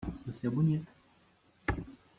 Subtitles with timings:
[0.25, 0.91] Você é bonito